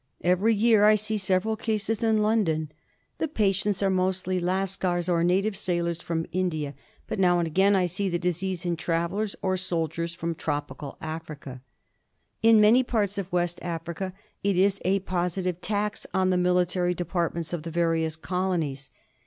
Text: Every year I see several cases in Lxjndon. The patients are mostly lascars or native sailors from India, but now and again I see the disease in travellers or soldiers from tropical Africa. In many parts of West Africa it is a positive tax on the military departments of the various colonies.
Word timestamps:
Every 0.23 0.55
year 0.55 0.83
I 0.85 0.95
see 0.95 1.19
several 1.19 1.55
cases 1.55 2.01
in 2.01 2.17
Lxjndon. 2.17 2.69
The 3.19 3.27
patients 3.27 3.83
are 3.83 3.89
mostly 3.91 4.39
lascars 4.39 5.07
or 5.07 5.23
native 5.23 5.55
sailors 5.55 6.01
from 6.01 6.25
India, 6.31 6.73
but 7.05 7.19
now 7.19 7.37
and 7.37 7.45
again 7.45 7.75
I 7.75 7.85
see 7.85 8.09
the 8.09 8.17
disease 8.17 8.65
in 8.65 8.77
travellers 8.77 9.35
or 9.43 9.57
soldiers 9.57 10.15
from 10.15 10.33
tropical 10.33 10.97
Africa. 11.01 11.61
In 12.41 12.59
many 12.59 12.81
parts 12.81 13.19
of 13.19 13.31
West 13.31 13.59
Africa 13.61 14.11
it 14.43 14.57
is 14.57 14.81
a 14.83 15.01
positive 15.01 15.61
tax 15.61 16.07
on 16.15 16.31
the 16.31 16.35
military 16.37 16.95
departments 16.95 17.53
of 17.53 17.61
the 17.61 17.69
various 17.69 18.15
colonies. 18.15 18.89